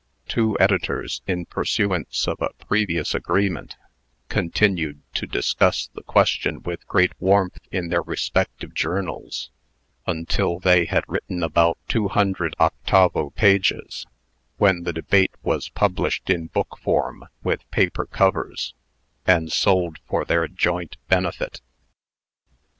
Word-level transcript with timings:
Two 0.27 0.57
editors, 0.59 1.21
in 1.27 1.45
pursuance 1.45 2.27
of 2.27 2.41
a 2.41 2.53
previous 2.53 3.13
agreement, 3.13 3.75
continued 4.29 4.99
to 5.13 5.27
discuss 5.27 5.91
the 5.93 6.01
question 6.01 6.63
with 6.63 6.87
great 6.87 7.11
warmth 7.19 7.59
in 7.71 7.89
their 7.89 8.01
respective 8.01 8.73
journals, 8.73 9.51
until 10.07 10.57
they 10.57 10.85
had 10.85 11.03
written 11.07 11.43
about 11.43 11.77
two 11.87 12.07
hundred 12.07 12.55
octavo 12.59 13.29
pages, 13.29 14.07
when 14.57 14.85
the 14.85 14.93
debate 14.93 15.35
was 15.43 15.69
published 15.69 16.31
in 16.31 16.47
book 16.47 16.79
form, 16.81 17.25
with 17.43 17.69
paper 17.69 18.07
covers, 18.07 18.73
and 19.27 19.51
sold 19.51 19.99
for 20.07 20.25
their 20.25 20.47
joint 20.47 20.97
benefit. 21.09 21.61